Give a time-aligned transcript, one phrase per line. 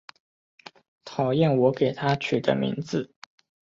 [1.05, 3.13] 讨厌我给她取的名字